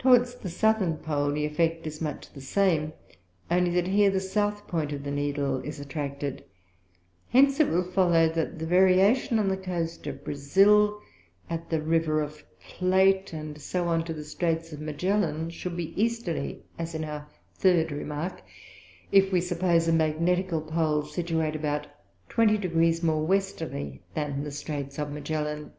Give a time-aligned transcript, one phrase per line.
[0.00, 2.94] Towards the Southern Pole the effect is much the same,
[3.48, 6.42] only that here the South Point of the Needle is attracted.
[7.28, 11.00] Hence it will follow, that the Variation on the Coast of Brazile,
[11.48, 15.94] at the River of Plate, and so on to the Straights of Magellan, should be
[15.94, 18.42] Easterly (as in our third Remark);
[19.12, 21.86] if we suppose a Magnetical Pole situate about
[22.28, 25.70] twenty Degrees more Westerly than the Straights of Magellan.